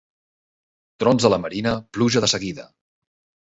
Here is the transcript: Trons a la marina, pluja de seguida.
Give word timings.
Trons 1.03 1.29
a 1.29 1.31
la 1.35 1.39
marina, 1.45 1.77
pluja 1.99 2.27
de 2.27 2.33
seguida. 2.37 2.69